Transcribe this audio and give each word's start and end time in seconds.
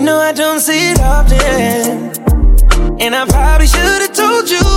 No, 0.00 0.18
I 0.18 0.32
don't 0.32 0.58
see 0.58 0.90
it 0.92 1.00
often. 1.00 1.36
And 2.98 3.14
I 3.14 3.26
probably 3.26 3.66
should 3.66 4.00
have 4.00 4.14
told 4.14 4.48
you 4.48 4.67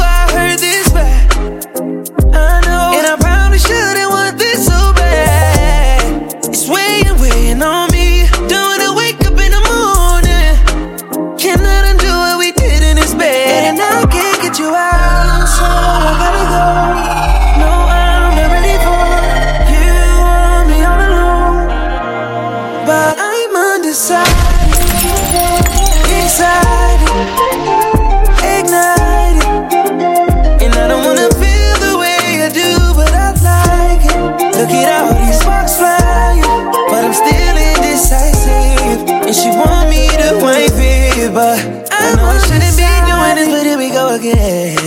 again. 44.21 44.77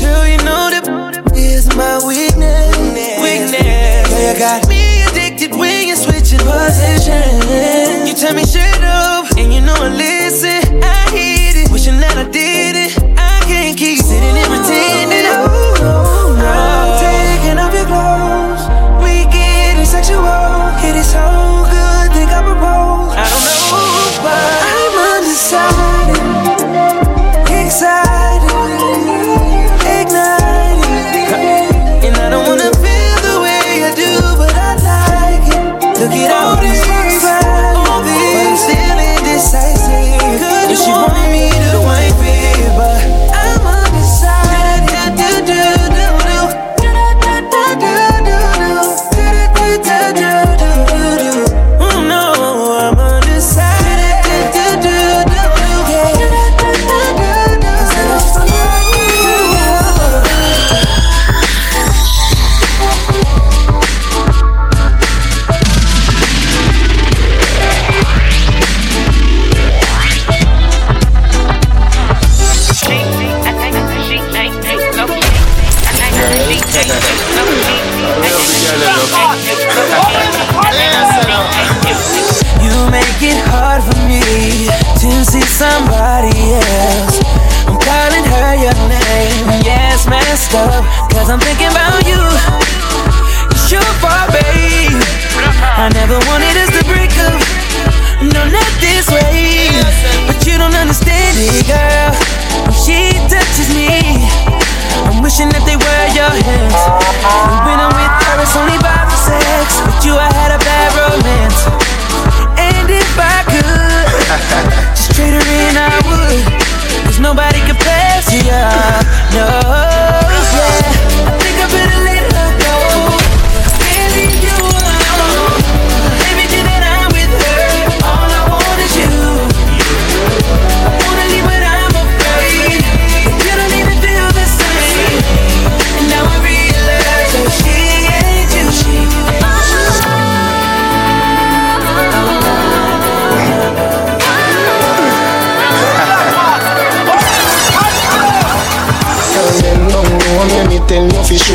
Girl, 0.00 0.24
you 0.24 0.40
know 0.40 0.72
that 0.72 0.88
is 1.36 1.68
my 1.76 2.00
weakness. 2.00 2.72
Weakness. 3.20 3.60
Yeah, 3.60 4.32
you 4.32 4.38
got 4.38 4.68
me 4.68 5.04
addicted 5.04 5.52
when 5.52 5.88
you're 5.88 6.00
switching 6.00 6.40
positions. 6.40 8.08
You 8.08 8.14
tell 8.16 8.32
me 8.32 8.44
shut 8.44 8.80
up, 8.80 9.36
and 9.36 9.52
you 9.52 9.60
know 9.60 9.76
I 9.76 9.92
listen. 9.92 10.80
I 10.82 11.12
hate 11.12 11.60
it, 11.60 11.70
wishing 11.70 12.00
that 12.00 12.16
I 12.16 12.24
did 12.32 12.76
it. 12.88 12.96
I 13.20 13.44
can't 13.44 13.76
keep 13.76 14.00
sitting 14.00 14.36
and 14.36 14.48
pretending. 14.48 14.99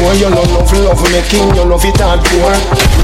Sure 0.05 0.15
You 0.21 0.29
no 0.29 0.41
love 0.53 0.71
love 0.85 1.01
making, 1.09 1.49
you 1.55 1.65
love 1.65 1.85
it 1.85 1.97
hardcore 1.97 2.53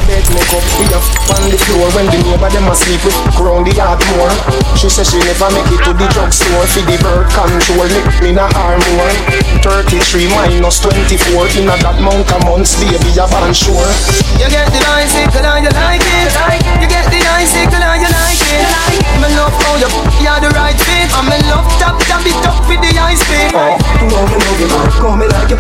Bed 0.06 0.26
make 0.34 0.54
up, 0.54 0.66
we 0.78 0.86
have 0.94 1.08
on 1.34 1.50
the 1.50 1.58
floor 1.58 1.90
When 1.98 2.06
the 2.14 2.20
neighbor 2.22 2.50
them 2.50 2.68
asleep, 2.70 3.02
we 3.06 3.12
crown 3.34 3.64
the 3.66 3.74
heart 3.82 4.02
more. 4.18 4.34
She 4.78 4.90
say 4.90 5.06
she 5.06 5.18
never 5.26 5.50
make 5.54 5.70
it 5.72 5.82
to 5.86 5.94
the 5.94 6.08
drugstore 6.14 6.66
For 6.70 6.84
the 6.86 6.98
birth 7.02 7.30
control, 7.34 7.88
make 7.90 8.12
me 8.22 8.32
na 8.34 8.50
more. 8.50 9.14
33 9.62 10.28
minus 10.30 10.82
24 10.82 11.62
In 11.62 11.70
a 11.70 11.76
that 11.82 11.98
month 12.02 12.30
a 12.30 12.38
months, 12.46 12.78
baby, 12.78 13.14
a 13.18 13.26
born 13.30 13.54
sure. 13.54 13.92
You 14.38 14.50
get 14.50 14.70
the 14.70 14.82
bicycle 14.86 15.46
and 15.46 15.66
you 15.66 15.74
like 15.74 16.02
it. 16.02 16.34
You 16.82 16.88
get 16.90 17.06
the 17.10 17.22
bicycle 17.22 17.82
and 17.82 18.02
you 18.02 18.10
like 18.10 18.42
it. 18.42 18.91
Me 19.22 19.30
love 19.38 19.54
how 19.54 19.78
you 19.78 19.90
you're 20.18 20.42
the 20.42 20.50
right 20.58 20.74
fit. 20.74 21.14
I'm 21.14 21.30
in 21.30 21.46
love 21.46 21.70
tap 21.78 21.94
tap 22.10 22.26
it 22.26 22.42
up 22.42 22.58
with 22.66 22.82
the 22.82 22.90
ice 22.98 23.22
pick. 23.30 23.54
Oh, 23.54 23.78
you 24.02 24.10
know 24.10 24.26
me, 24.26 24.38
know 24.42 24.54
me, 24.58 24.66
man, 24.66 24.90
call 24.98 25.14
me 25.14 25.26
like 25.30 25.54
you 25.54 25.58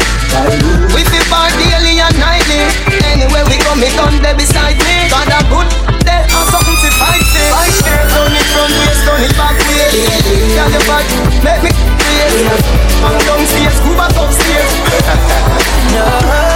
We 0.97 1.05
feel 1.05 1.25
part 1.29 1.53
daily 1.61 2.01
and 2.01 2.17
nightly. 2.17 2.65
Anywhere 3.05 3.45
we 3.45 3.61
go, 3.61 3.77
me 3.77 3.93
come 3.93 4.17
there 4.17 4.33
beside 4.33 4.81
me. 4.81 5.05
Got 5.13 5.29
a 5.29 5.45
good 5.45 5.69
there 6.01 6.25
or 6.25 6.45
something 6.49 6.73
to 6.73 6.89
fight 6.97 7.21
it. 7.21 7.51
Fight 7.53 7.85
it. 7.85 8.01
Turn 8.09 8.33
it 8.33 8.47
front 8.49 8.73
waist, 8.81 9.01
turn 9.05 9.21
it 9.21 9.33
back 9.37 9.53
way. 9.69 9.93
Can 10.57 10.69
you 10.73 10.81
fight? 10.89 11.05
Make 11.45 11.61
me 11.61 11.71
crazy. 12.01 12.49
I'm 13.05 13.13
downstairs, 13.29 13.77
scuba 13.77 14.09
upstairs. 14.09 14.73
No, 15.91 16.50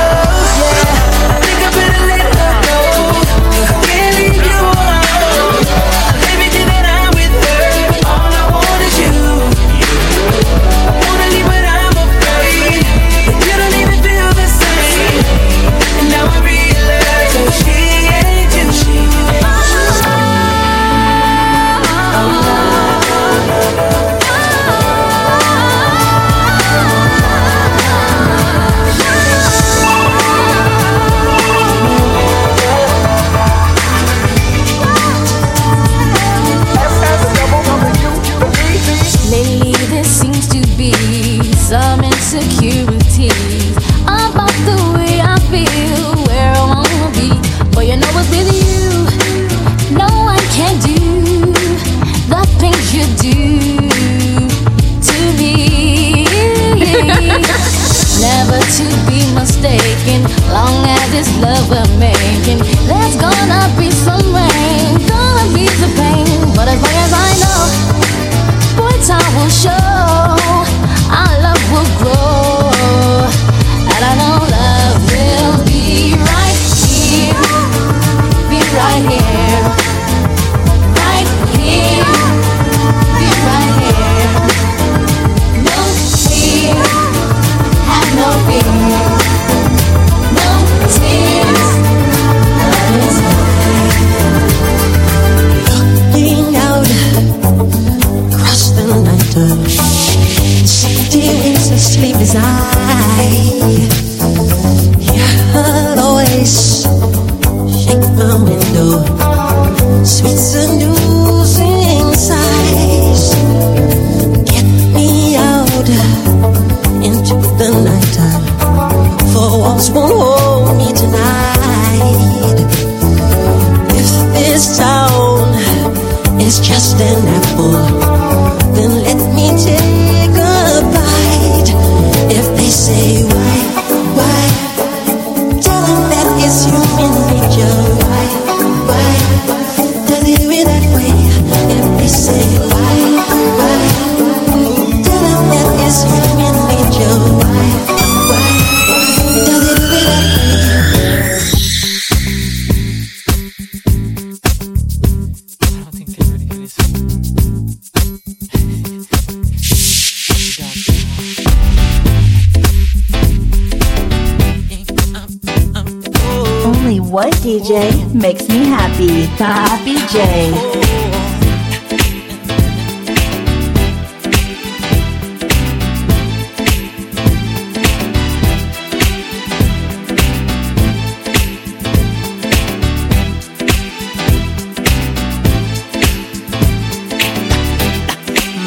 DJ 167.55 168.13
makes 168.13 168.49
me 168.49 168.65
happy. 168.65 169.27
Happy 169.37 169.95
J. 170.11 170.51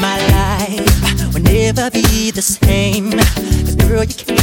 my 0.01 0.17
life 0.31 1.35
will 1.35 1.43
never 1.43 1.91
be 1.91 2.31
the 2.31 2.41
same. 2.41 3.11
Cause 3.13 3.77
girl, 3.77 4.05
you 4.05 4.15
came 4.15 4.38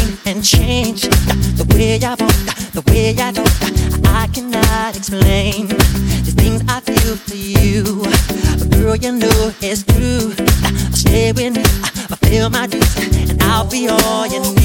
I'll 13.65 13.71
be 13.71 13.87
all 13.87 14.27
you 14.27 14.39
need. 14.53 14.64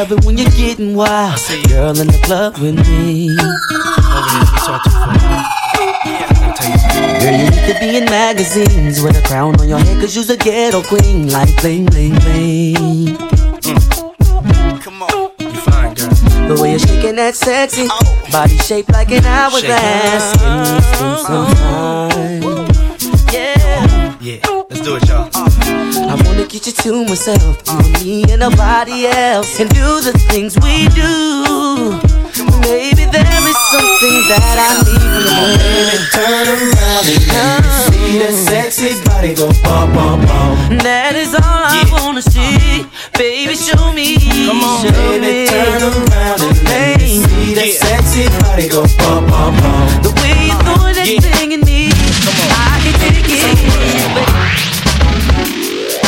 Love 0.00 0.12
it 0.12 0.24
when 0.24 0.38
you're 0.38 0.48
getting 0.52 0.96
wild. 0.96 1.38
Girl 1.68 2.00
in 2.00 2.06
the 2.06 2.18
club 2.24 2.56
with 2.56 2.74
me. 2.88 3.36
Girl, 7.20 7.34
you 7.36 7.50
need 7.50 7.66
to 7.70 7.78
be 7.78 7.98
in 7.98 8.06
magazines 8.06 9.02
with 9.02 9.22
a 9.22 9.28
crown 9.28 9.60
on 9.60 9.68
your 9.68 9.78
head, 9.78 10.00
cause 10.00 10.16
you's 10.16 10.30
a 10.30 10.38
ghetto 10.38 10.80
queen, 10.80 11.28
like 11.28 11.54
bling, 11.60 11.84
bling, 11.84 12.14
bling. 12.20 13.14
Come 14.80 15.02
on, 15.02 15.32
you 15.38 15.60
fine, 15.60 15.92
girl. 15.92 16.08
The 16.48 16.58
way 16.62 16.70
you're 16.70 16.78
shaking 16.78 17.16
that 17.16 17.34
sexy 17.34 17.86
body 18.32 18.56
shaped 18.56 18.90
like 18.92 19.10
an 19.10 19.26
hourglass. 19.26 20.34
Can 20.40 20.76
we 20.76 20.80
spend 20.80 21.18
some 21.26 21.46
time? 21.56 22.42
Yeah. 23.30 24.16
Yeah, 24.18 24.64
let's 24.70 24.80
do 24.80 24.96
it, 24.96 25.06
y'all. 25.06 25.49
I 26.10 26.14
wanna 26.26 26.44
get 26.44 26.66
you 26.66 26.72
to 26.72 27.04
myself, 27.04 27.62
you 27.70 27.78
and 27.78 28.02
me 28.02 28.24
and 28.32 28.40
nobody 28.40 29.06
else, 29.06 29.60
and 29.60 29.70
do 29.70 30.00
the 30.02 30.10
things 30.26 30.58
we 30.58 30.90
do. 30.90 31.94
Maybe 32.66 33.06
there 33.06 33.42
is 33.46 33.58
something 33.70 34.18
that 34.26 34.58
I 34.58 34.74
need 34.90 35.06
from 35.06 35.54
you. 35.70 35.86
Turn 36.10 36.50
around 36.50 37.06
and 37.06 37.22
let 37.30 37.46
me 37.46 37.62
uh. 37.62 37.62
see 37.94 38.18
that 38.18 38.34
sexy 38.34 38.98
body 39.06 39.38
go 39.38 39.54
bum 39.62 39.94
bum 39.94 40.26
bum. 40.26 40.78
That 40.82 41.14
is 41.14 41.30
all 41.30 41.62
I 41.70 41.86
wanna 41.94 42.22
see. 42.22 42.90
Baby, 43.14 43.54
show 43.54 43.92
me. 43.94 44.18
Come 44.50 44.66
on, 44.66 44.82
show 44.82 44.90
baby, 44.90 45.46
me. 45.46 45.46
turn 45.46 45.78
around 45.78 46.42
and 46.42 46.58
let 46.66 46.98
me 46.98 47.22
see 47.22 47.54
that 47.54 47.70
sexy 47.70 48.26
body 48.42 48.66
go 48.66 48.82
bum 48.98 49.30
bum 49.30 49.54
bum. 49.62 49.86
The 50.02 50.10
way 50.18 50.50
you 50.50 50.58
throw 50.66 50.90
that 50.90 51.06
thing 51.06 51.52
in 51.52 51.60
me, 51.60 51.94
I 52.50 52.82
can 52.82 52.98
take 52.98 54.26
it. 54.26 54.29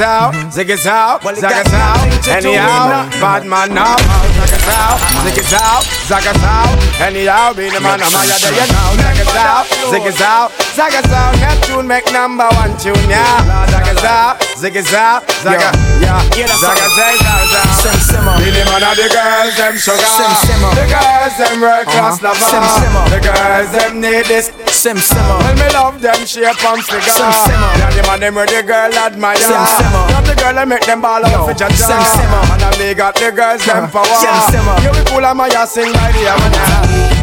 Us 0.00 0.06
out, 0.08 0.32
zig 0.50 0.70
us 0.70 0.86
out, 0.86 1.20
zag 1.36 1.52
us 1.60 1.74
out. 1.76 2.00
Anyhow, 2.32 3.04
bad 3.20 3.44
man 3.44 3.74
now. 3.76 4.00
Zag 4.00 4.48
us 4.56 4.64
out, 4.72 4.96
zig 5.28 5.36
us 5.44 5.52
out, 5.52 5.84
zag 6.08 6.24
us 6.24 6.40
out. 6.40 6.72
Anyhow, 7.04 7.52
be 7.52 7.68
the 7.68 7.84
man 7.84 8.00
I'm 8.00 8.08
higher 8.08 8.32
than 8.40 8.56
you 8.56 8.64
now. 8.64 8.96
Zag 8.96 9.20
us 9.20 9.36
out, 9.36 9.66
zig 9.92 10.06
us 10.08 10.20
out, 10.24 10.48
zag 10.72 10.94
us 10.96 11.12
out. 11.12 11.36
Neptune 11.36 11.84
make 11.86 12.08
number 12.16 12.48
one 12.56 12.72
tune, 12.80 12.96
yeah. 13.12 13.44
Zag 13.68 13.92
us 13.92 14.04
out, 14.08 14.40
zig 14.56 14.76
us 14.80 14.88
out, 14.96 15.20
zag 15.44 15.60
us, 15.60 15.76
yeah. 16.00 16.16
Zag 16.32 16.48
us 16.48 16.64
out, 16.64 16.80
zag 16.96 17.20
us 17.20 17.84
Sim 17.84 18.00
simmer. 18.00 18.40
Be 18.40 18.48
the 18.56 18.64
man 18.72 18.80
of 18.80 18.96
the 18.96 19.04
girls, 19.04 19.52
them 19.60 19.76
sugar. 19.76 20.00
Sim 20.16 20.32
simmer. 20.48 20.72
The 20.80 20.86
girls, 20.96 21.34
them 21.36 21.60
world 21.60 21.84
class 21.92 22.16
Uh-huh. 22.16 22.32
lover. 22.32 22.48
Sim 22.48 22.64
simmer. 22.80 23.04
The 23.12 23.20
girls, 23.20 23.68
them 23.76 24.00
need 24.00 24.24
this. 24.32 24.48
Sim 24.80 24.96
simmer. 24.96 25.36
Well, 25.38 25.54
me 25.60 25.68
love 25.76 26.00
them 26.00 26.24
shape 26.24 26.64
and 26.64 26.82
figure. 26.84 27.12
Sim 27.12 27.32
simmer. 27.44 27.72
Yeah, 27.76 27.90
the 27.90 28.02
man 28.08 28.20
them 28.20 28.34
where 28.34 28.46
the 28.46 28.62
girl 28.62 28.92
admire. 28.96 29.36
Sim 29.36 29.60
simmer. 29.76 30.04
Not 30.08 30.24
the 30.24 30.34
girl 30.40 30.54
that 30.56 30.66
make 30.68 30.86
them 30.86 31.02
ball 31.02 31.20
Yo, 31.20 31.28
out 31.28 31.44
for 31.44 31.52
jaja. 31.52 31.76
sim 31.76 32.00
simmer. 32.16 32.42
And 32.56 32.62
I 32.64 32.70
me 32.80 32.94
got 32.94 33.14
the 33.14 33.28
girls 33.30 33.60
them 33.66 33.84
Uh, 33.84 33.88
power. 33.92 34.16
sim 34.24 34.36
simmer. 34.48 34.76
You 34.80 34.90
be 34.96 35.02
cool 35.10 35.20
and 35.26 35.36
my 35.36 35.48
ass 35.52 35.72
sing 35.76 35.92
by 35.92 36.08
the 36.16 36.22
hour. 36.32 36.48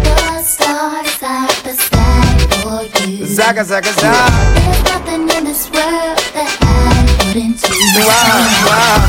The 0.06 0.44
stars 0.46 1.18
at 1.26 1.50
the 1.66 1.74
sky 1.74 2.38
for 2.62 2.86
you. 3.10 3.26
Zaga 3.26 3.64
zaga 3.66 3.90
zaga. 3.90 4.22
There's 4.54 4.82
nothing 4.86 5.26
in 5.26 5.44
this 5.50 5.66
world 5.74 6.22
that 6.38 6.52
I 6.62 7.02
wouldn't 7.26 7.58
do. 7.58 7.74
Wow 8.06 8.38
wow. 8.70 9.02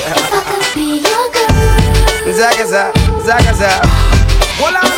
If 0.00 0.32
I 0.32 0.40
could 0.48 0.64
be 0.72 1.04
your 1.04 1.24
girl, 1.28 2.32
Zaga 2.40 2.64
zaga 2.72 2.96
zaga 3.28 3.52
zaga. 3.60 3.84
Hold 4.56 4.76
on 4.80 4.88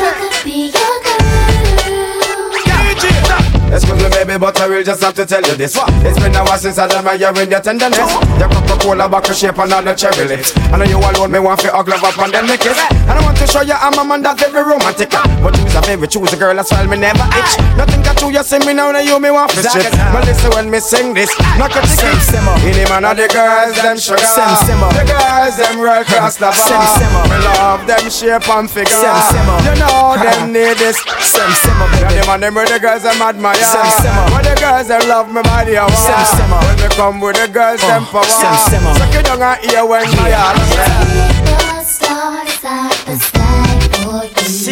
Excuse 3.70 4.02
me, 4.02 4.08
baby, 4.08 4.38
but 4.38 4.58
I 4.60 4.66
will 4.66 4.82
just 4.82 5.02
have 5.02 5.14
to 5.14 5.26
tell 5.26 5.42
you 5.42 5.54
this. 5.54 5.76
It's 5.76 6.18
been 6.18 6.34
a 6.34 6.42
while 6.44 6.58
since 6.58 6.78
I 6.78 6.86
admiring 6.86 7.50
your 7.50 7.60
tenderness. 7.60 7.98
Your 8.40 8.48
Coca-Cola 8.48 9.08
bottle 9.08 9.34
shape 9.34 9.58
and 9.58 9.72
all 9.72 9.82
the 9.82 9.94
cherry 9.94 10.26
lips. 10.26 10.56
I 10.72 10.78
know 10.78 10.84
you 10.84 10.98
alone, 10.98 11.32
me 11.32 11.38
want 11.38 11.60
to 11.60 11.70
hug 11.70 11.88
love 11.88 12.02
up 12.02 12.18
and 12.18 12.32
then 12.32 12.46
make. 12.46 12.64
And 13.08 13.16
I 13.16 13.20
want 13.24 13.38
to 13.38 13.46
show 13.46 13.62
you 13.62 13.72
I'm 13.72 13.96
a 13.98 14.04
man 14.04 14.20
that's 14.22 14.40
very 14.44 14.60
romantic. 14.64 15.08
But 15.40 15.54
choose 15.56 15.74
a 15.74 15.82
favorite, 15.82 16.10
choose 16.10 16.32
a 16.32 16.36
girl, 16.36 16.54
that's 16.54 16.70
why 16.70 16.84
me 16.86 16.96
never 17.00 17.24
itch. 17.40 17.52
Nothing 17.76 18.02
got 18.04 18.20
you, 18.20 18.28
you 18.30 18.42
see 18.44 18.58
me 18.68 18.72
now, 18.76 18.92
now 18.92 19.00
you 19.00 19.16
me 19.18 19.30
want 19.30 19.50
to 19.56 19.62
shit. 19.64 19.88
But 20.12 20.24
listen 20.28 20.50
when 20.52 20.68
me 20.70 20.78
sing 20.80 21.14
this, 21.14 21.32
knock 21.56 21.72
a 21.72 21.80
Sim 21.88 22.12
ticket. 22.12 22.22
simmer. 22.28 22.54
Any 22.68 22.84
man 22.90 23.04
of 23.08 23.16
the 23.16 23.28
girls, 23.32 23.72
them 23.80 23.96
sugar. 23.96 24.20
Sim 24.20 24.52
simmer. 24.68 24.90
The 24.92 25.04
girls, 25.08 25.56
them 25.56 25.78
world 25.80 26.04
class 26.06 26.36
lover. 26.40 26.60
Sim 26.60 26.84
simmer. 27.00 27.24
Me 27.32 27.38
love 27.56 27.80
them 27.88 28.04
shape 28.12 28.48
and 28.52 28.68
figure. 28.68 28.92
Sim 28.92 29.16
simmer. 29.32 29.56
You 29.64 29.74
know 29.80 30.18
them 30.20 30.52
need 30.52 30.76
this. 30.76 31.00
Sim 31.24 31.48
simmer, 31.64 31.88
Yeah, 31.96 32.12
baby. 32.12 32.20
them 32.20 32.28
and 32.28 32.42
them 32.44 32.54
where 32.60 32.66
the 32.68 32.78
girls 32.78 33.02
them 33.08 33.22
admire. 33.22 33.56
Sim 33.56 33.88
simmer. 34.04 34.26
When 34.36 34.44
the 34.44 34.54
girls 34.60 34.88
them 34.92 35.02
love 35.08 35.32
me 35.32 35.40
body, 35.48 35.78
I 35.80 35.88
want. 35.88 35.96
Sim 35.96 36.20
simmer. 36.36 36.60
When 36.60 36.76
me 36.76 36.88
come 36.92 37.20
with 37.24 37.40
the 37.40 37.48
girls 37.48 37.80
them 37.80 38.04
Uh, 38.04 38.12
power. 38.12 38.28
sim 38.28 38.54
simmer. 38.68 38.92
Suck 39.00 39.14
it 39.16 39.24
down 39.24 39.40
and 39.40 39.56
hear 39.64 39.86
when 39.86 40.04
my 40.20 40.28
heart 40.36 40.60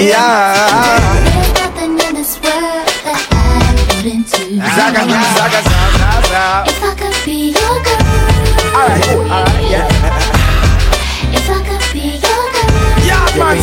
Yeah. 0.07 1.03
There's 1.25 1.53
nothing 1.59 1.99
in 1.99 2.15
this 2.15 2.39
world 2.39 2.87
that 3.03 3.27
I 3.27 3.75
wouldn't 3.91 4.31
do. 4.31 4.55
Zaga, 4.79 5.03
zaga, 5.03 5.35
zaga, 5.35 5.61
zaga. 6.31 6.45
If 6.71 6.79
I 6.79 6.95
could 6.95 7.19
be 7.27 7.51
your 7.51 7.77
girl, 7.83 8.07
Alright, 8.71 9.03
alright, 9.27 9.67
yeah. 9.67 9.91
if 11.35 11.51
I 11.51 11.59
could 11.67 11.83
be 11.91 12.23
your 12.23 12.43
girl. 12.55 12.71
Yeah, 13.03 13.19
man, 13.35 13.59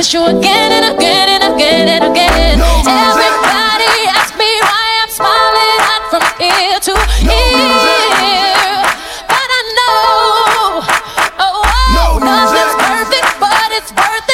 kiss 0.00 0.14
you 0.14 0.24
again 0.24 0.72
and 0.72 0.96
again 0.96 1.28
and 1.28 1.44
again 1.52 1.86
and 1.86 2.04
again. 2.10 2.56
Everybody 2.56 4.08
asks 4.08 4.32
me 4.32 4.48
why 4.64 4.86
I'm 5.04 5.10
smiling 5.12 5.80
hot 5.84 6.02
from 6.08 6.24
ear 6.40 6.56
here 6.56 6.80
to 6.88 6.94
hear. 7.20 8.80
But 9.28 9.48
I 9.58 9.62
know, 9.76 10.80
oh, 11.36 11.60
oh 12.00 12.16
nothing's 12.16 12.76
perfect, 12.80 13.28
but 13.44 13.68
it's 13.76 13.92
worth 13.92 14.24
it 14.24 14.29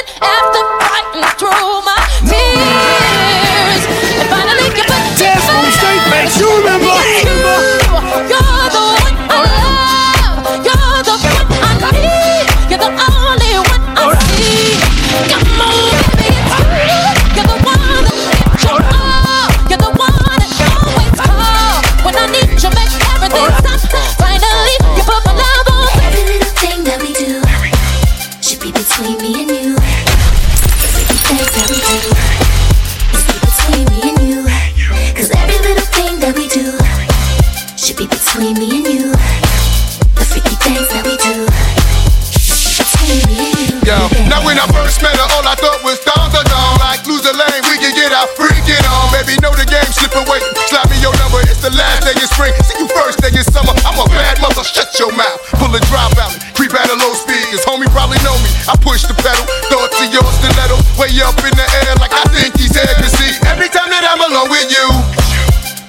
Cause 58.17 58.25
know 58.25 58.37
me. 58.41 58.49
I 58.65 58.75
push 58.81 59.05
the 59.05 59.13
pedal, 59.13 59.45
thought 59.69 59.93
to 60.01 60.05
your 60.09 60.25
stiletto. 60.41 60.81
Way 60.97 61.13
up 61.21 61.37
in 61.45 61.53
the 61.53 61.67
air, 61.85 61.93
like 62.01 62.13
I 62.17 62.25
think 62.33 62.57
he's 62.57 62.73
there. 62.73 62.89
Cause 62.97 63.13
see, 63.13 63.37
every 63.45 63.69
time 63.69 63.93
that 63.93 64.09
I'm 64.09 64.25
alone 64.25 64.49
with 64.49 64.73
you, 64.73 64.87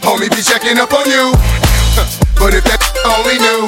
homie 0.04 0.28
be 0.28 0.44
checking 0.44 0.76
up 0.80 0.92
on 0.92 1.08
you. 1.08 1.32
But 2.38 2.54
if 2.54 2.62
that 2.70 2.78
only 3.18 3.40
knew. 3.42 3.66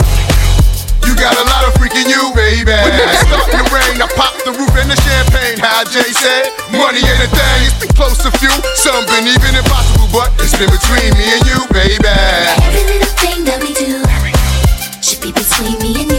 You 1.07 1.15
got 1.17 1.33
a 1.33 1.45
lot 1.49 1.65
of 1.65 1.73
freaking 1.81 2.05
you, 2.05 2.21
baby. 2.37 2.69
When 2.69 2.93
it's 2.93 3.25
starting 3.25 3.57
to 3.57 3.65
rain, 3.73 3.97
I 3.97 4.05
pop 4.13 4.37
the 4.45 4.53
roof 4.53 4.69
and 4.77 4.93
the 4.93 4.99
champagne. 5.01 5.57
How 5.57 5.81
Jay 5.89 6.05
said, 6.13 6.53
money 6.69 7.01
ain't 7.01 7.25
a 7.25 7.29
thing. 7.33 7.59
It's 7.65 7.79
been 7.81 7.89
close 7.97 8.21
to 8.21 8.29
few, 8.37 8.53
some 8.77 9.09
been 9.09 9.25
even 9.25 9.57
impossible, 9.57 10.05
but 10.13 10.29
it's 10.37 10.53
been 10.53 10.69
between 10.69 11.09
me 11.17 11.25
and 11.33 11.43
you, 11.49 11.65
baby. 11.73 12.13
Every 12.61 12.85
little 12.93 13.15
thing 13.17 13.41
that 13.49 13.57
we 13.57 13.73
do 13.73 14.05
should 15.01 15.23
be 15.25 15.33
between 15.33 15.81
me 15.81 16.03
and 16.03 16.11
you. 16.11 16.18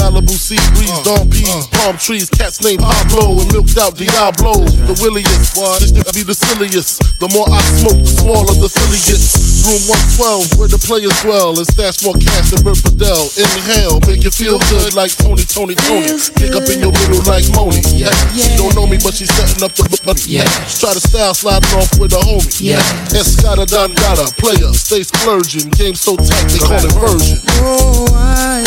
Malibu 0.00 0.32
sea 0.32 0.56
breeze, 0.72 0.90
uh, 0.90 1.04
dawn 1.04 1.28
peas, 1.28 1.48
uh. 1.48 1.68
palm 1.76 1.96
trees, 2.00 2.28
cats 2.30 2.64
named 2.64 2.80
Pablo 2.80 3.44
and 3.44 3.52
milked 3.52 3.76
out 3.76 3.96
Diablo. 3.96 4.64
The 4.88 4.96
williest, 5.04 5.52
this 5.80 5.92
to 5.92 6.12
be 6.16 6.24
the 6.24 6.34
silliest. 6.34 7.04
The 7.20 7.28
more 7.36 7.44
I 7.52 7.60
smoke, 7.76 8.00
the 8.00 8.12
smaller 8.16 8.54
the 8.56 8.68
silly 8.68 9.00
gets. 9.04 9.50
Room 9.60 9.92
112, 10.16 10.56
where 10.56 10.72
the 10.72 10.80
players 10.80 11.12
dwell, 11.20 11.52
and 11.52 11.68
stash 11.68 12.00
more 12.00 12.16
cash 12.16 12.48
than 12.48 12.64
Bert 12.64 12.80
Fidel. 12.80 13.28
Inhale, 13.36 14.00
make 14.08 14.24
you 14.24 14.32
feel 14.32 14.56
good 14.72 14.96
like 14.96 15.12
Tony, 15.20 15.44
Tony, 15.44 15.76
Tony. 15.76 16.16
Pick 16.40 16.56
up 16.56 16.64
in 16.72 16.80
your 16.80 16.96
middle 16.96 17.20
like 17.28 17.44
Moni. 17.52 17.84
Yeah, 17.92 18.08
yeah. 18.32 18.48
she 18.48 18.56
don't 18.56 18.72
know 18.72 18.88
me, 18.88 18.96
but 18.96 19.12
she's 19.12 19.28
setting 19.28 19.60
up 19.60 19.76
the 19.76 19.84
money. 20.08 20.24
Yeah, 20.24 20.48
try 20.80 20.96
to 20.96 21.02
style 21.04 21.36
sliding 21.36 21.76
off 21.76 21.92
with 22.00 22.16
a 22.16 22.22
homie. 22.24 22.48
Yeah, 22.56 22.80
Escada 23.12 23.68
Dangada, 23.68 24.32
player, 24.40 24.72
stay 24.72 25.04
splurging. 25.04 25.68
Game 25.76 25.94
so 25.94 26.16
tight, 26.16 26.48
they 26.48 26.64
call 26.64 26.80
it 26.80 26.96
version. 26.96 27.38
Oh, 27.60 28.08
I 28.16 28.64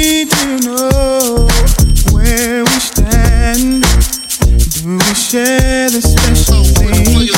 need 0.00 0.30
to 0.30 0.46
know 0.64 1.48
where 2.12 2.64
we 2.64 2.76
stand. 2.90 3.82
Do 4.72 4.96
we 4.96 5.14
share 5.14 5.90
the 5.90 6.00
special 6.00 6.64
thing? 6.64 7.28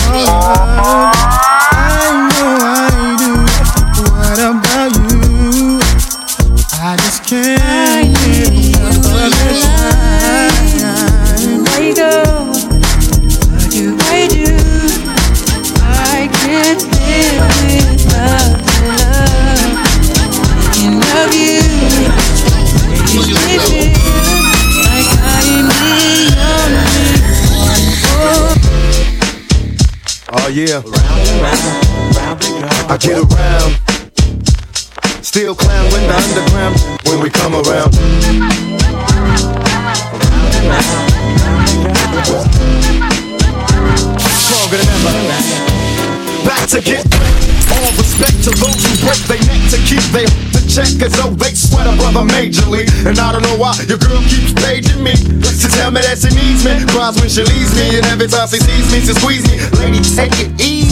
I 1.74 2.12
know 2.30 2.52
I 2.62 2.88
do. 3.22 3.32
What 4.12 4.38
about 4.38 4.92
you? 5.10 5.80
I 6.84 6.96
just 7.02 7.20
can't 7.24 7.61
Yeah. 30.72 30.80
I 32.88 32.96
get 32.98 33.18
around. 33.18 33.76
Still 35.22 35.54
clown 35.54 35.84
when 35.92 36.08
the 36.08 36.14
underground 36.16 36.80
when 37.04 37.20
we 37.20 37.28
come 37.28 37.52
around. 37.52 37.92
Stronger 44.40 44.78
than 44.78 44.88
ever. 44.96 46.48
Back 46.48 46.66
to 46.70 46.80
get 46.80 47.51
all 47.70 47.92
respect 47.98 48.42
to 48.46 48.50
those 48.56 48.80
who 48.82 48.92
break 49.04 49.20
their 49.30 49.42
neck 49.46 49.62
to 49.70 49.78
keep 49.86 50.04
their 50.10 50.26
to 50.26 50.60
check 50.66 50.90
as 51.02 51.12
though 51.18 51.32
they 51.36 51.54
sweat 51.54 51.86
a 51.86 51.94
brother 51.96 52.26
majorly. 52.26 52.88
And 53.06 53.18
I 53.18 53.32
don't 53.32 53.42
know 53.42 53.56
why 53.56 53.76
your 53.86 53.98
girl 53.98 54.22
keeps 54.26 54.52
paging 54.58 55.02
me 55.02 55.14
to 55.14 55.68
tell 55.78 55.90
me 55.90 56.00
that 56.02 56.18
she 56.18 56.30
needs 56.34 56.64
me. 56.64 56.78
Cries 56.92 57.18
when 57.20 57.28
she 57.28 57.42
leaves 57.42 57.72
me, 57.76 57.98
and 57.98 58.06
every 58.06 58.28
time 58.28 58.48
she 58.48 58.58
sees 58.58 58.86
me, 58.92 58.98
she 59.00 59.14
squeeze 59.14 59.44
me. 59.46 59.58
Lady, 59.78 60.00
take 60.02 60.34
it 60.40 60.50
easy. 60.60 60.91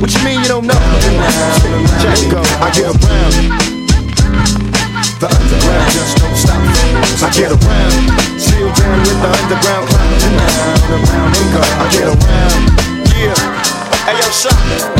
What 0.00 0.12
you 0.14 0.24
mean 0.24 0.40
you 0.40 0.48
don't 0.48 0.66
know? 0.66 0.80
Check 2.00 2.30
go. 2.30 2.40
I 2.60 2.70
get 2.72 2.88
around. 2.88 3.34
The 5.20 5.28
underground 5.28 5.88
just 5.92 6.16
don't 6.18 6.36
stop. 6.36 6.60
I 7.20 7.28
get 7.34 7.52
around. 7.52 8.40
Still 8.40 8.72
down 8.72 8.98
with 9.00 9.20
the 9.20 9.30
underground 9.30 9.88
around 10.90 11.36
and 11.36 11.50
go. 11.52 11.60
I 11.60 11.86
get 11.92 12.06
around. 12.08 12.62
Yeah. 13.16 13.36
Hey 14.06 14.16
yo, 14.16 14.28
shot. 14.30 14.99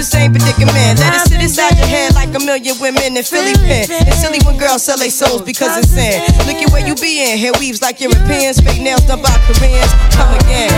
the 0.00 0.04
same 0.04 0.32
predicament. 0.32 0.96
Let 0.98 1.12
it 1.12 1.28
sit 1.28 1.42
inside 1.42 1.76
your 1.76 1.86
head 1.86 2.14
like 2.14 2.32
a 2.32 2.40
million 2.40 2.74
women 2.80 3.20
in 3.20 3.22
Philly 3.22 3.52
pen. 3.52 3.84
It's 4.08 4.24
silly 4.24 4.40
when 4.46 4.56
girls 4.56 4.82
sell 4.82 4.96
their 4.96 5.10
souls 5.10 5.42
because 5.42 5.76
it's 5.76 5.92
sin. 5.92 6.24
Look 6.48 6.56
at 6.56 6.72
where 6.72 6.86
you 6.86 6.94
be 6.94 7.20
in. 7.20 7.36
Hair 7.36 7.52
weaves 7.60 7.82
like 7.82 8.00
Europeans. 8.00 8.60
Fake 8.60 8.80
nails 8.80 9.04
done 9.04 9.20
by 9.20 9.36
Koreans. 9.44 9.92
Come 10.16 10.32
again. 10.40 10.72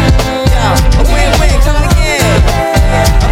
Yeah. 0.51 0.99
A 0.99 1.03
win 1.07 1.31
win. 1.39 1.55
Come 1.63 1.79
again. 1.87 3.32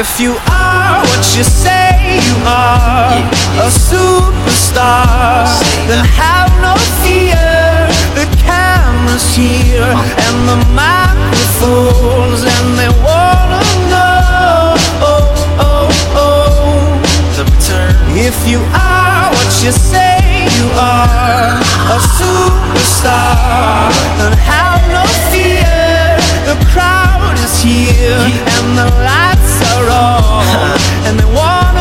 If 0.00 0.18
you 0.18 0.32
are 0.32 1.02
what 1.04 1.36
you 1.36 1.44
say 1.44 2.20
you 2.24 2.36
are, 2.46 3.20
a 3.60 3.68
superstar, 3.68 5.44
then 5.88 6.04
have 6.06 6.48
no 6.64 6.74
fear. 7.04 7.36
The 8.16 8.24
camera's 8.40 9.36
here 9.36 9.92
and 10.24 10.48
the 10.48 10.56
microphones, 11.60 12.42
and 12.42 12.78
they 12.78 12.88
wanna 13.04 13.60
know. 13.92 14.74
Oh, 15.02 15.24
oh, 15.60 15.88
oh. 16.16 17.02
The 17.36 17.44
return. 17.44 17.94
If 18.16 18.36
you 18.48 18.60
are 18.72 19.30
what 19.30 19.50
you 19.62 19.72
say 19.72 20.48
you 20.56 20.66
are, 20.72 21.60
a 21.96 21.98
superstar, 22.16 23.92
then 24.18 24.32
have 24.38 24.82
no 24.88 25.04
fear. 25.30 26.16
The 26.48 26.56
crowd 26.72 27.36
is 27.38 27.62
here 27.62 28.24
and 28.56 28.78
the 28.78 28.88
lights 29.04 29.54
are 29.72 29.88
on, 29.90 30.78
and 31.06 31.18
they 31.18 31.24
wanna 31.24 31.79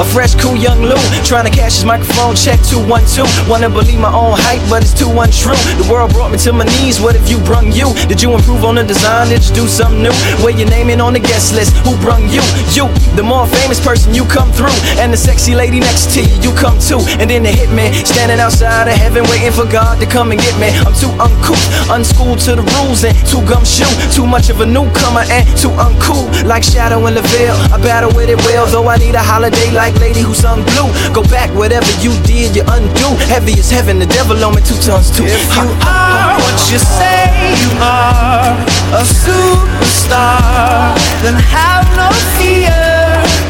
a 0.00 0.04
fresh, 0.04 0.34
cool 0.34 0.56
young 0.56 0.80
Lou 0.80 0.96
trying 1.28 1.44
to 1.44 1.52
cash 1.52 1.76
his 1.76 1.84
microphone 1.84 2.34
check 2.34 2.58
212. 2.64 3.28
Wanna 3.48 3.68
believe 3.68 4.00
my 4.00 4.12
own 4.12 4.32
hype, 4.48 4.64
but 4.72 4.82
it's 4.82 4.96
too 4.96 5.12
untrue. 5.12 5.60
The 5.76 5.86
world 5.92 6.12
brought 6.16 6.32
me 6.32 6.38
to 6.48 6.52
my 6.52 6.64
knees. 6.64 7.00
What 7.00 7.14
if 7.14 7.28
you 7.28 7.38
brung 7.44 7.70
you? 7.70 7.92
Did 8.08 8.22
you 8.22 8.32
improve 8.32 8.64
on 8.64 8.76
the 8.76 8.84
design? 8.84 9.28
Did 9.28 9.44
you 9.44 9.54
do 9.54 9.66
something 9.68 10.02
new? 10.02 10.16
Where 10.40 10.56
your 10.56 10.68
name 10.68 10.88
in 10.88 11.00
on 11.00 11.12
the 11.12 11.20
guest 11.20 11.52
list? 11.54 11.76
Who 11.84 11.92
brung 12.00 12.24
you? 12.32 12.40
You, 12.72 12.88
the 13.14 13.22
more 13.22 13.46
famous 13.46 13.78
person, 13.78 14.14
you 14.14 14.24
come 14.24 14.50
through, 14.52 14.74
and 14.96 15.12
the 15.12 15.16
sexy 15.16 15.54
lady 15.54 15.80
next 15.80 16.14
to 16.14 16.24
you, 16.24 16.34
you 16.40 16.52
come 16.56 16.78
too. 16.80 17.04
And 17.20 17.28
then 17.28 17.42
the 17.42 17.52
hitman 17.52 17.92
standing 18.06 18.40
outside 18.40 18.88
of 18.88 18.96
heaven, 18.96 19.24
waiting 19.28 19.52
for 19.52 19.68
God 19.68 20.00
to 20.00 20.06
come 20.06 20.32
and 20.32 20.40
get 20.40 20.56
me. 20.58 20.72
I'm 20.86 20.96
too 20.96 21.12
uncouth, 21.20 21.60
unschooled 21.92 22.40
to 22.48 22.56
the 22.56 22.64
rules, 22.80 23.04
and 23.04 23.12
too 23.28 23.44
gumshoe. 23.44 23.90
Too 24.16 24.26
much 24.26 24.48
of 24.48 24.60
a 24.60 24.66
newcomer 24.66 25.28
and 25.28 25.44
too 25.60 25.74
uncool, 25.76 26.24
like 26.44 26.64
Shadow 26.64 27.04
in 27.06 27.14
the 27.14 27.22
Veil. 27.36 27.54
I 27.68 27.76
battle 27.82 28.10
with 28.16 28.30
it 28.30 28.40
well, 28.48 28.66
though 28.66 28.88
I 28.88 28.96
need 28.96 29.14
a 29.14 29.22
holiday 29.22 29.70
like 29.70 29.89
Lady 29.98 30.20
who 30.20 30.34
sung 30.34 30.62
blue. 30.62 30.90
Go 31.12 31.22
back, 31.26 31.50
whatever 31.54 31.90
you 32.00 32.12
did, 32.22 32.54
you 32.54 32.62
undo. 32.68 33.08
Heavy 33.26 33.58
as 33.58 33.70
heaven, 33.70 33.98
the 33.98 34.06
devil 34.06 34.36
on 34.44 34.54
me 34.54 34.62
two 34.62 34.76
tons 34.84 35.10
too. 35.10 35.24
If 35.24 35.42
you 35.56 35.66
are 35.82 36.38
what 36.38 36.58
you 36.70 36.78
say 36.78 37.56
you 37.58 37.70
are, 37.82 38.54
a 38.94 39.02
superstar, 39.02 40.94
then 41.22 41.34
have 41.34 41.86
no 41.96 42.08
fear. 42.38 42.70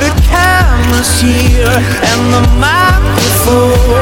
The 0.00 0.10
camera's 0.30 1.20
here 1.20 1.68
and 1.68 2.22
the 2.32 2.42
microphones, 2.56 3.99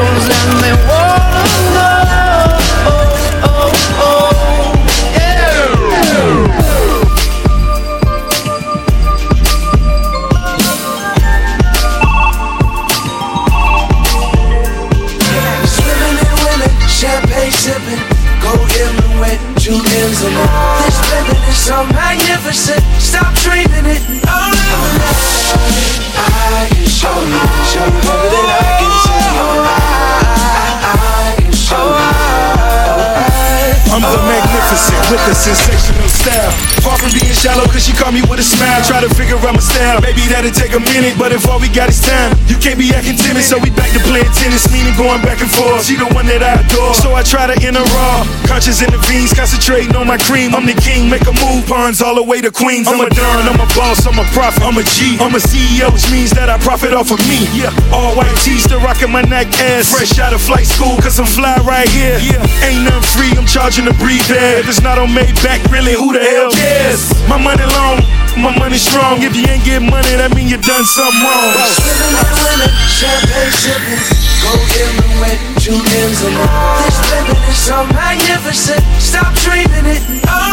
got 41.79 41.87
is 41.87 42.03
time, 42.03 42.35
you 42.51 42.59
can't 42.59 42.75
be 42.75 42.91
acting 42.91 43.15
timid. 43.15 43.47
So 43.47 43.55
we 43.55 43.71
back 43.71 43.87
to 43.95 44.03
playing 44.03 44.27
tennis, 44.35 44.67
meaning 44.67 44.91
going 44.99 45.23
back 45.23 45.39
and 45.39 45.47
forth. 45.47 45.87
She 45.87 45.95
the 45.95 46.11
one 46.11 46.27
that 46.27 46.43
I 46.43 46.59
adore. 46.59 46.91
So 46.99 47.15
I 47.15 47.23
try 47.23 47.47
to 47.47 47.55
enter 47.63 47.79
raw. 47.95 48.27
Conscious 48.51 48.83
in 48.83 48.91
the 48.91 48.99
veins, 49.07 49.31
concentrating 49.31 49.95
on 49.95 50.03
my 50.03 50.19
cream. 50.19 50.51
I'm 50.51 50.67
the 50.67 50.75
king, 50.75 51.07
make 51.07 51.23
a 51.23 51.31
move, 51.39 51.63
pawns 51.71 52.03
all 52.03 52.19
the 52.19 52.25
way 52.27 52.43
to 52.43 52.51
Queens. 52.51 52.83
I'm 52.91 52.99
a 52.99 53.07
don, 53.07 53.47
I'm 53.47 53.63
a 53.63 53.69
boss, 53.79 54.03
I'm 54.03 54.19
a 54.19 54.27
prophet, 54.35 54.59
I'm 54.59 54.75
a 54.75 54.83
G. 54.83 55.15
I'm 55.23 55.31
a 55.31 55.39
CEO, 55.39 55.87
which 55.95 56.11
means 56.11 56.35
that 56.35 56.51
I 56.51 56.59
profit 56.59 56.91
off 56.91 57.15
of 57.15 57.21
me. 57.31 57.47
Yeah, 57.55 57.71
all 57.95 58.11
white 58.11 58.35
tees, 58.43 58.67
still 58.67 58.83
rocking 58.83 59.15
my 59.15 59.23
neck 59.23 59.47
ass. 59.63 59.87
Fresh 59.87 60.19
out 60.19 60.35
of 60.35 60.43
flight 60.43 60.67
school, 60.67 60.99
cause 60.99 61.15
I'm 61.15 61.31
fly 61.31 61.55
right 61.63 61.87
here. 61.95 62.19
Yeah, 62.19 62.43
ain't 62.67 62.83
nothing 62.83 63.07
free, 63.15 63.31
I'm 63.39 63.47
charging 63.47 63.87
to 63.87 63.95
breathe 63.95 64.27
air. 64.27 64.59
it's 64.67 64.83
not 64.83 64.99
on 64.99 65.15
Maybach, 65.15 65.63
really, 65.71 65.95
who 65.95 66.11
the 66.11 66.19
hell 66.19 66.51
cares? 66.51 67.07
My 67.31 67.39
money 67.39 67.63
long, 67.63 68.03
my 68.39 68.55
money 68.57 68.77
strong. 68.77 69.21
If 69.21 69.35
you 69.35 69.45
ain't 69.47 69.63
get 69.63 69.81
money, 69.83 70.15
that 70.15 70.31
mean 70.35 70.47
you 70.47 70.57
done 70.57 70.85
something 70.85 71.19
wrong. 71.23 71.53
Swimming 71.75 72.15
in 72.15 72.31
women, 72.47 72.71
champagne 72.87 73.53
sipping, 73.59 74.03
gold 74.43 74.63
earring 74.79 75.15
wet, 75.19 75.39
two 75.59 75.75
ends 75.75 76.23
of. 76.23 76.31
This 76.31 76.97
living 77.11 77.39
is 77.51 77.59
so 77.59 77.77
magnificent. 77.91 78.83
Stop 78.99 79.35
dreaming 79.43 79.87
it. 79.91 80.01
Oh, 80.27 80.51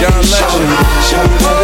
John 0.00 0.22
Legend. 0.24 1.55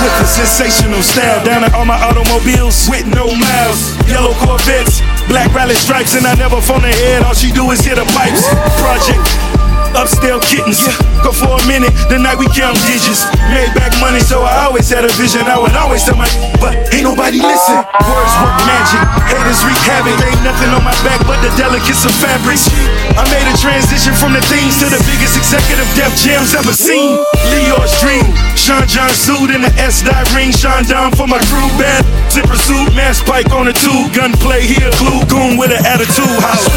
The 0.00 0.26
sensational 0.26 1.02
style. 1.02 1.44
Down 1.44 1.64
at 1.64 1.74
all 1.74 1.84
my 1.84 1.98
automobiles 1.98 2.88
with 2.88 3.06
no 3.06 3.26
miles. 3.34 3.96
Yellow 4.06 4.34
Corvettes, 4.44 5.00
black 5.28 5.52
rally 5.54 5.74
stripes, 5.74 6.14
and 6.14 6.26
I 6.26 6.34
never 6.34 6.60
phone 6.60 6.82
her 6.82 6.92
head. 6.92 7.22
All 7.22 7.34
she 7.34 7.52
do 7.52 7.70
is 7.70 7.80
hit 7.80 7.96
the 7.96 8.06
pipes. 8.14 8.46
Project. 8.78 9.77
Upscale 9.96 10.40
kittens, 10.44 10.80
go 11.24 11.32
for 11.32 11.58
a 11.58 11.62
minute. 11.66 11.92
The 12.08 12.18
night 12.18 12.38
we 12.38 12.46
count 12.52 12.76
digits, 12.86 13.24
made 13.50 13.72
back 13.74 13.92
money, 14.00 14.20
so 14.20 14.42
I 14.42 14.68
always 14.68 14.88
had 14.88 15.04
a 15.04 15.12
vision. 15.16 15.46
I 15.48 15.58
would 15.58 15.74
always 15.74 16.04
tell 16.04 16.16
my, 16.16 16.28
but 16.60 16.76
ain't 16.94 17.04
nobody 17.04 17.40
listen. 17.40 17.78
Words 18.04 18.34
work 18.40 18.58
magic, 18.68 19.02
haters 19.26 19.60
wreak 19.64 19.80
havoc. 19.88 20.16
Ain't 20.22 20.42
nothing 20.44 20.70
on 20.70 20.84
my 20.84 20.94
back 21.02 21.18
but 21.26 21.40
the 21.40 21.50
delicates 21.58 22.04
of 22.04 22.14
fabrics. 22.20 22.68
I 23.16 23.24
made 23.32 23.46
a 23.48 23.56
transition 23.58 24.14
from 24.14 24.36
the 24.36 24.42
themes 24.46 24.78
to 24.82 24.86
the 24.86 25.00
biggest 25.08 25.34
executive 25.34 25.88
Def 25.98 26.14
Jams 26.20 26.54
ever 26.54 26.72
seen. 26.72 27.18
Leo's 27.50 27.90
dream, 27.98 28.24
Sean 28.54 28.86
John 28.86 29.10
suit 29.10 29.50
in 29.50 29.66
the 29.66 29.72
S 29.80 30.02
dot 30.06 30.28
ring. 30.36 30.52
Sean 30.52 30.84
Don 30.86 31.10
for 31.10 31.26
my 31.26 31.40
crew 31.50 31.68
band. 31.80 32.06
Zipper 32.30 32.60
suit, 32.60 32.94
mass 32.94 33.18
pike 33.24 33.50
on 33.50 33.66
the 33.66 33.74
tube. 33.74 34.12
Gunplay 34.14 34.62
here, 34.62 34.90
clue 35.00 35.24
goon 35.26 35.56
with 35.56 35.72
an 35.72 35.82
attitude. 35.82 36.38
Holla, 36.44 36.70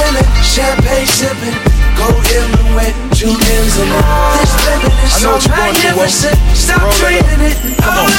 women, 0.00 0.24
champagne 0.40 1.06
sipping, 1.06 1.56
gold 1.98 2.24
earring 2.32 2.74
wet, 2.74 2.94
two 3.14 3.30
ends 3.30 3.76
of 3.78 3.88
it. 3.88 4.04
This 4.40 4.52
living 4.66 4.94
is 5.04 5.12
I 5.14 5.18
so 5.18 5.26
know 5.26 5.38
what 5.38 5.44
going 5.54 5.74
through, 5.78 5.96
Will. 5.96 6.12
magnificent. 6.12 6.38
Stop 6.56 6.82
Roll 6.82 6.92
it 6.92 6.98
dreaming 6.98 7.42
it. 7.50 7.56
Come 7.82 7.98
on. 7.98 8.10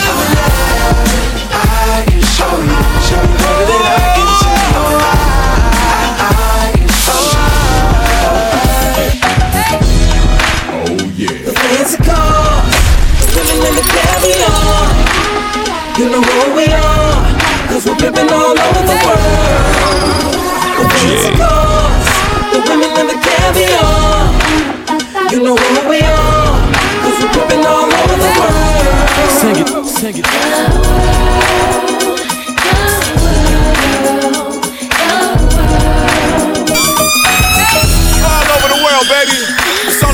I 1.53 2.03
can 2.07 2.21
show 2.35 2.51
you, 2.55 2.77
show 3.07 3.21
you 3.21 3.37
better 3.41 3.65
than 3.69 3.81
I 3.85 3.97
can 4.15 4.29
tell. 4.41 4.85
I 6.15 6.71
can 6.75 6.89
show 7.03 7.23
The 11.45 11.53
fancy 11.53 11.97
cars, 12.03 12.75
the 13.19 13.27
women 13.35 13.59
and 13.67 13.75
the 13.77 13.85
caviar. 13.93 14.87
You 15.97 16.05
know 16.11 16.21
who 16.21 16.55
we 16.55 16.65
are, 16.67 17.15
cause 17.69 17.85
we're 17.85 17.95
pimping 17.95 18.29
all 18.31 18.57
over 18.57 18.83
the 18.89 18.97
world. 19.05 20.33
The 20.77 20.85
fancy 20.91 21.31
cars, 21.37 21.43
the 21.43 21.49
women 21.49 21.64
and 23.45 23.55
the 23.55 23.61
caviar. 23.61 25.31
You 25.31 25.43
know 25.43 25.55
who 25.55 25.89
we 25.89 25.99
are, 26.01 26.71
cause 27.01 27.17
we're 27.21 27.33
pimping 27.33 27.65
all 27.65 27.85
over 27.85 28.17
the 28.17 28.29
world. 28.39 29.29
Sing 29.29 29.57
it, 29.57 29.67
sing 29.85 30.17
it. 30.17 30.25
all 38.25 38.47
over 38.55 38.67
the 38.67 38.79
world, 38.83 39.07
baby. 39.09 39.54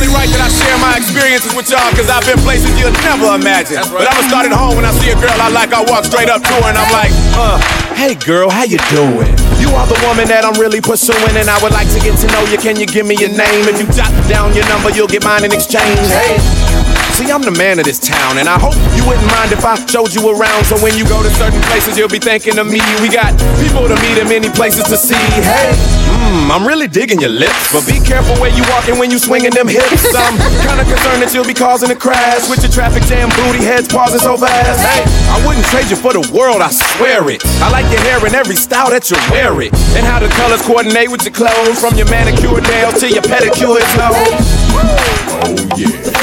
Only 0.02 0.18
right 0.18 0.34
that 0.34 0.42
I 0.42 0.50
share 0.50 0.78
my 0.82 0.98
experiences 0.98 1.54
with 1.54 1.70
y'all, 1.70 1.86
cause 1.94 2.10
I've 2.10 2.26
been 2.26 2.42
places 2.42 2.74
you'll 2.74 2.90
never 3.06 3.38
imagine. 3.38 3.86
But 3.94 4.10
I'ma 4.10 4.26
start 4.26 4.50
at 4.50 4.56
home 4.58 4.74
when 4.74 4.82
I 4.82 4.90
see 4.98 5.14
a 5.14 5.18
girl 5.22 5.30
I 5.38 5.54
like, 5.54 5.78
I 5.78 5.86
walk 5.86 6.10
straight 6.10 6.26
up 6.26 6.42
to 6.42 6.54
her 6.58 6.74
and 6.74 6.78
I'm 6.82 6.90
like, 6.90 7.14
uh, 7.38 7.62
hey 7.94 8.18
girl, 8.18 8.50
how 8.50 8.66
you 8.66 8.82
doing? 8.90 9.30
You 9.62 9.70
are 9.78 9.86
the 9.86 10.02
woman 10.02 10.26
that 10.34 10.42
I'm 10.42 10.58
really 10.58 10.82
pursuing, 10.82 11.38
and 11.38 11.46
I 11.46 11.62
would 11.62 11.78
like 11.78 11.86
to 11.94 12.02
get 12.02 12.18
to 12.18 12.28
know 12.34 12.42
you. 12.50 12.58
Can 12.58 12.82
you 12.82 12.90
give 12.90 13.06
me 13.06 13.14
your 13.14 13.30
name? 13.30 13.70
If 13.70 13.78
you 13.78 13.86
jot 13.94 14.10
down 14.26 14.58
your 14.58 14.66
number, 14.74 14.90
you'll 14.90 15.06
get 15.06 15.22
mine 15.22 15.46
in 15.46 15.54
exchange. 15.54 16.02
Hey. 16.10 16.81
See, 17.20 17.28
I'm 17.28 17.44
the 17.44 17.52
man 17.52 17.78
of 17.78 17.86
this 17.86 18.00
town, 18.00 18.40
and 18.40 18.48
I 18.48 18.56
hope 18.56 18.76
you 18.96 19.04
wouldn't 19.04 19.28
mind 19.28 19.52
if 19.52 19.68
I 19.68 19.76
showed 19.86 20.16
you 20.16 20.24
around. 20.32 20.64
So 20.66 20.80
when 20.80 20.96
you 20.96 21.04
go 21.04 21.20
to 21.20 21.30
certain 21.36 21.60
places, 21.68 21.98
you'll 21.98 22.12
be 22.12 22.24
thinking 22.24 22.58
of 22.58 22.66
me. 22.68 22.80
We 23.04 23.12
got 23.12 23.36
people 23.60 23.84
to 23.86 23.96
meet 24.00 24.16
and 24.16 24.32
many 24.32 24.48
places 24.50 24.88
to 24.88 24.96
see. 24.96 25.20
Hey, 25.44 25.76
mmm, 26.08 26.48
I'm 26.48 26.64
really 26.66 26.88
digging 26.88 27.20
your 27.20 27.34
lips, 27.34 27.76
but 27.76 27.84
be 27.84 28.00
careful 28.00 28.40
where 28.40 28.50
you 28.56 28.64
walking 28.72 28.96
when 28.98 29.12
you 29.12 29.20
swinging 29.20 29.52
them 29.52 29.68
hips. 29.68 30.08
I'm 30.16 30.40
kinda 30.64 30.88
concerned 30.88 31.20
that 31.20 31.32
you'll 31.36 31.48
be 31.48 31.54
causing 31.54 31.92
a 31.92 32.00
crash 32.00 32.48
with 32.48 32.64
your 32.64 32.72
traffic 32.72 33.04
jam 33.04 33.28
booty 33.44 33.64
heads 33.64 33.92
pausing 33.92 34.24
so 34.24 34.40
fast. 34.40 34.80
Hey, 34.80 35.04
I 35.30 35.38
wouldn't 35.46 35.68
trade 35.68 35.92
you 35.92 36.00
for 36.00 36.16
the 36.16 36.24
world, 36.32 36.64
I 36.64 36.72
swear 36.72 37.28
it. 37.30 37.44
I 37.60 37.68
like 37.70 37.92
your 37.92 38.02
hair 38.08 38.24
in 38.26 38.34
every 38.34 38.56
style 38.56 38.90
that 38.90 39.12
you 39.12 39.18
wear 39.30 39.60
it, 39.62 39.76
and 40.00 40.08
how 40.08 40.24
the 40.24 40.32
colors 40.40 40.62
coordinate 40.64 41.12
with 41.12 41.28
your 41.28 41.36
clothes, 41.36 41.76
from 41.76 41.94
your 42.00 42.08
manicure 42.08 42.62
nails 42.62 43.04
to 43.04 43.12
your 43.12 43.24
pedicure 43.28 43.84
toes. 44.00 44.72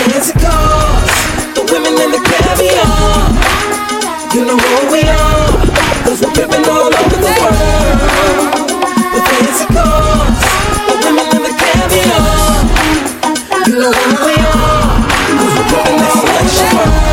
The 0.08 0.48
oh, 0.50 0.87
the 1.54 1.62
women 1.72 1.94
and 1.98 2.12
the 2.14 2.20
caviar. 2.22 3.28
You 4.34 4.44
know 4.44 4.58
who 4.58 4.92
we 4.92 5.02
are, 5.08 5.48
cause 6.04 6.20
we're 6.20 6.34
pimping 6.36 6.64
all 6.68 6.92
over 6.92 7.18
the 7.18 7.32
world. 7.40 8.68
The 9.14 9.20
fancy 9.24 9.66
cars, 9.72 10.40
the 10.88 10.94
women 11.04 11.26
and 11.32 11.44
the 11.48 11.54
caviar. 11.56 12.66
You 13.66 13.74
know 13.80 13.92
who 13.92 14.08
we 14.26 14.34
are, 14.36 15.00
cause 15.38 15.52
we're 15.56 15.68
pimping 15.72 16.00
all 16.04 16.28
over 16.28 16.52
the 16.52 16.66
world. 16.76 17.08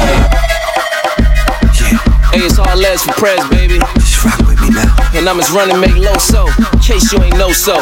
Hey, 2.35 2.43
it's 2.43 2.59
all 2.59 2.75
Les 2.75 3.03
for 3.03 3.13
Prez, 3.13 3.39
baby. 3.49 3.79
Just 3.99 4.23
rock 4.25 4.39
with 4.47 4.59
me 4.61 4.69
now. 4.69 4.91
And 5.13 5.29
I'm 5.29 5.37
just 5.37 5.53
running, 5.53 5.79
make 5.79 5.95
low 5.95 6.17
so. 6.17 6.47
In 6.73 6.79
case 6.79 7.11
you 7.13 7.23
ain't 7.23 7.37
know 7.37 7.51
so. 7.53 7.75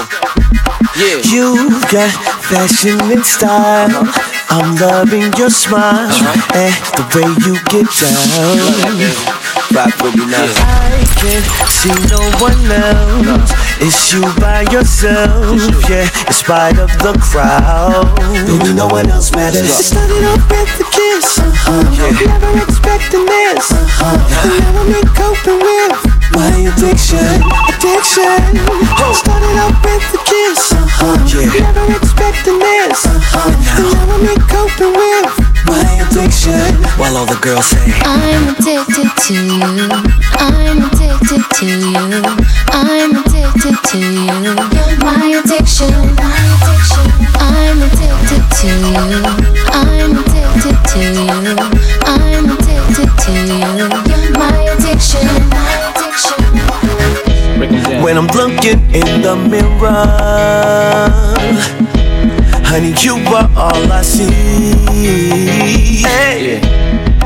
Yeah. 0.95 1.21
You 1.25 1.81
got 1.89 2.13
fashion 2.45 3.01
and 3.01 3.25
style. 3.25 4.32
I'm 4.49 4.75
loving 4.75 5.31
your 5.37 5.49
smile 5.49 6.11
and 6.53 6.73
the 6.95 7.03
way 7.15 7.27
you 7.45 7.55
get 7.71 7.87
down. 7.99 9.43
Rock 9.73 9.93
with 10.03 10.15
me 10.15 10.25
now. 10.27 10.45
I 10.45 11.03
can't 11.17 11.45
see 11.69 11.95
no 12.11 12.21
one 12.37 12.59
else. 12.69 13.51
It's 13.81 14.13
you 14.13 14.21
by 14.39 14.61
yourself, 14.71 15.59
yeah. 15.89 16.07
In 16.27 16.33
spite 16.33 16.77
of 16.77 16.89
the 16.99 17.17
crowd, 17.19 18.15
baby, 18.45 18.73
no 18.73 18.87
one 18.87 19.09
else 19.09 19.31
matters. 19.31 19.67
It 19.67 19.83
started 19.83 20.23
off 20.23 20.49
with 20.49 20.77
the 20.77 20.85
kiss, 20.91 21.39
uh-huh. 21.39 21.83
never 22.27 22.63
expecting 22.63 23.25
this. 23.25 23.71
Uh-huh. 23.71 24.79
I'm 24.79 24.93
in 24.93 25.07
coping 25.15 25.59
with 25.59 26.12
my 26.35 26.53
addiction, 26.65 27.41
addiction. 27.69 28.41
Started 29.13 29.57
off 29.61 29.77
with 29.85 30.05
the 30.11 30.21
kiss, 30.25 30.73
uh-huh. 30.73 31.17
never 31.61 31.85
expecting 31.93 32.59
this. 32.59 33.05
Uh-huh. 33.05 33.49
And 33.49 33.85
now 33.85 34.13
I'm 34.13 34.25
in 34.25 34.41
coping 34.49 34.93
with 34.93 35.53
my 35.69 35.85
addiction. 36.01 36.57
While 36.97 37.17
all 37.17 37.25
the 37.25 37.37
girls 37.41 37.65
say. 37.65 37.93
I'm 38.05 38.49
addicted 38.49 39.09
to 39.09 39.33
you. 39.33 39.89
I'm 40.41 40.81
addicted 40.89 41.43
to 41.61 41.65
you. 41.65 42.23
I'm 42.73 43.13
addicted 43.13 43.77
to 43.93 43.97
you. 43.97 44.33
You're 44.73 44.97
my 45.05 45.37
addiction. 45.37 45.93
My 46.17 46.41
addiction. 46.57 47.07
I'm 47.37 47.77
addicted 47.85 48.43
to 48.59 48.67
you. 48.67 49.05
I'm 49.69 50.17
addicted 50.17 50.77
to 50.91 51.01
you. 51.13 51.55
I'm 52.09 52.45
addicted 52.49 53.09
to 53.23 53.31
you. 53.31 53.69
You're 54.09 54.31
my 54.37 54.57
addiction. 54.73 55.52
When 58.03 58.17
I'm 58.17 58.27
looking 58.27 58.79
in 58.93 59.21
the 59.21 59.35
mirror, 59.35 59.97
honey, 62.65 62.93
you 63.01 63.15
are 63.33 63.49
all 63.55 63.91
I 63.91 64.01
see. 64.01 64.29
Hey. 66.03 66.59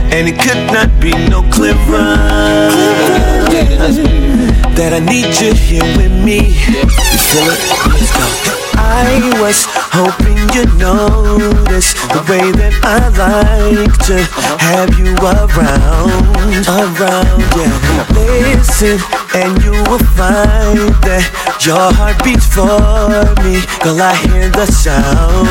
And 0.09 0.27
it 0.27 0.39
could 0.39 0.71
not 0.71 0.99
be 0.99 1.11
no 1.29 1.41
clearer 1.51 2.15
that 4.75 4.93
I 4.93 4.99
need 4.99 5.35
you 5.41 5.53
here 5.53 5.83
with 5.97 6.11
me. 6.23 6.37
You 6.47 7.17
feel 7.17 7.49
it? 7.51 7.59
Let's 7.91 8.11
go. 8.17 8.46
I 8.97 9.21
was 9.39 9.61
hoping 9.93 10.41
you'd 10.57 10.73
notice 10.81 11.93
the 12.09 12.25
way 12.25 12.49
that 12.57 12.73
I 12.81 13.13
like 13.77 13.93
to 14.09 14.17
have 14.57 14.89
you 14.97 15.13
around, 15.21 16.65
around, 16.65 17.41
yeah. 17.53 17.69
Listen, 18.41 18.97
and 19.37 19.53
you 19.61 19.77
will 19.85 20.01
find 20.17 20.89
that 21.05 21.29
your 21.61 21.93
heart 21.93 22.17
beats 22.25 22.49
for 22.49 22.65
me. 23.45 23.61
Girl, 23.85 24.01
I 24.01 24.17
hear 24.25 24.49
the 24.49 24.65
sound, 24.65 25.45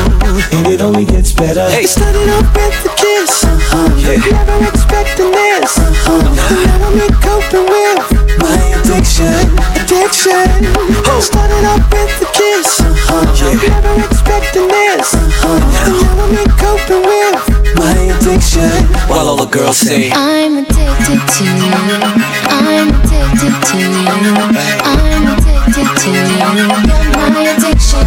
and 0.51 0.67
it 0.67 0.81
only 0.81 1.05
gets 1.05 1.31
better. 1.31 1.69
Hey. 1.71 1.87
Started 1.87 2.27
off 2.27 2.51
with 2.51 2.83
a 2.83 2.91
kiss, 2.99 3.47
uh-huh. 3.47 3.95
yeah. 3.95 4.19
never 4.27 4.67
expecting 4.67 5.31
this. 5.31 5.71
Uh-huh. 5.79 6.19
Now 6.67 6.83
I'm 6.83 6.99
in 6.99 7.15
coping 7.23 7.63
with 7.63 8.11
my 8.43 8.59
addiction, 8.75 9.55
addiction. 9.87 10.67
Oh. 11.07 11.19
Started 11.23 11.63
up 11.63 11.79
with 11.87 12.11
the 12.19 12.27
kiss. 12.35 12.83
Uh-huh. 12.83 13.23
Yeah. 13.39 13.55
Never 13.55 14.03
expecting 14.03 14.67
this. 14.67 15.15
Uh-huh. 15.15 15.63
Now 15.87 16.27
I'm 16.27 16.43
coping 16.59 17.07
with 17.07 17.39
my 17.79 17.95
addiction. 18.11 18.67
While 19.07 19.31
all 19.31 19.39
the 19.39 19.47
girls 19.47 19.77
say, 19.79 20.11
I'm 20.11 20.59
addicted 20.59 21.23
to 21.23 21.43
you. 21.47 21.71
I'm 22.51 22.91
addicted 22.99 23.55
to 23.63 23.79
you. 23.79 24.03
I'm 24.83 25.23
addicted 25.31 25.87
to 25.87 26.11
you. 26.11 26.35
You're 26.51 27.31
my 27.31 27.47
addiction. 27.55 28.03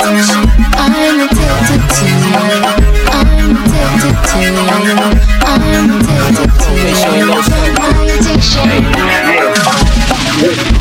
addiction. 0.00 0.48
I'm 0.80 0.96
addicted 1.28 1.92
to 1.92 2.08
you. 2.08 2.40
I'm 3.12 3.52
addicted 3.60 4.16
to 4.32 4.40
you. 4.40 4.64
I'm 5.44 5.92
addicted 5.92 6.48
to 6.56 6.72
you. 6.72 6.96
You're 7.20 7.36
my 7.76 8.00
addiction. 8.16 8.80
Yeah. 10.42 10.71